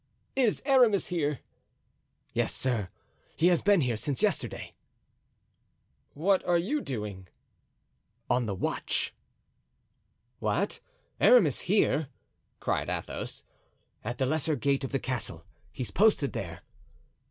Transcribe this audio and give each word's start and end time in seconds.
"Is 0.35 0.63
Aramis 0.65 1.05
here?" 1.09 1.41
"Yes, 2.33 2.55
sir; 2.55 2.89
he 3.35 3.49
has 3.49 3.61
been 3.61 3.81
here 3.81 3.95
since 3.97 4.23
yesterday." 4.23 4.73
"What 6.15 6.43
are 6.43 6.57
you 6.57 6.81
doing?" 6.81 7.27
"On 8.27 8.47
the 8.47 8.55
watch——" 8.55 9.13
"What! 10.39 10.79
Aramis 11.19 11.59
here?" 11.59 12.07
cried 12.59 12.89
Athos. 12.89 13.43
"At 14.03 14.17
the 14.17 14.25
lesser 14.25 14.55
gate 14.55 14.83
of 14.83 14.91
the 14.91 14.97
castle; 14.97 15.45
he's 15.71 15.91
posted 15.91 16.33
there." 16.33 16.61